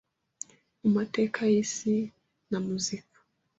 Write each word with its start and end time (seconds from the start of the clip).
Mu 0.81 0.89
mateka 0.97 1.39
y’isi 1.51 1.95
na 2.49 2.57
Muzika, 2.67 3.17